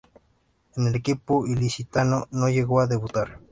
[0.77, 3.39] En el equipo ilicitano no llegó a debutar.